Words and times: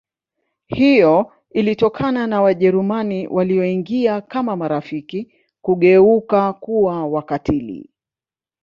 Hiyo 0.67 1.33
ilitokana 1.51 2.27
na 2.27 2.41
Wajerumani 2.41 3.27
walioingia 3.27 4.21
kama 4.21 4.55
marafiki 4.55 5.31
kugeuka 5.61 6.53
kuwa 6.53 7.05
wakatiili 7.07 7.89